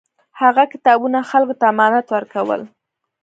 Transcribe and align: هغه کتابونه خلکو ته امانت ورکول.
هغه 0.41 0.63
کتابونه 0.73 1.19
خلکو 1.29 1.53
ته 1.59 1.65
امانت 1.73 2.05
ورکول. 2.11 2.61